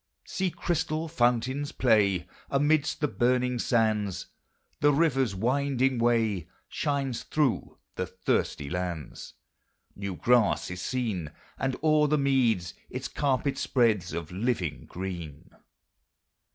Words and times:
See 0.25 0.49
crystal 0.49 1.07
fountains 1.07 1.71
play 1.71 2.27
Amidst 2.49 3.01
the 3.01 3.07
burning 3.07 3.59
sands; 3.59 4.25
The 4.79 4.91
river's 4.91 5.35
winding 5.35 5.99
way 5.99 6.47
Shines 6.67 7.21
through 7.21 7.77
the 7.93 8.07
thirsty 8.07 8.67
lands; 8.67 9.35
New 9.95 10.15
grass 10.15 10.71
is 10.71 10.81
seen, 10.81 11.29
And 11.59 11.75
o'er 11.83 12.07
the 12.07 12.17
meads 12.17 12.73
Its 12.89 13.07
carpet 13.07 13.59
spreads 13.59 14.11
Of 14.11 14.31
living 14.31 14.85
green. 14.87 15.51